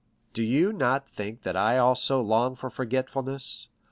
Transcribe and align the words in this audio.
Do 0.33 0.41
you 0.43 0.73
not 0.73 1.07
think 1.07 1.43
that 1.43 1.55
I 1.55 1.77
also 1.77 2.19
long 2.23 2.55
for 2.55 2.71
forgetfulness? 2.71 3.67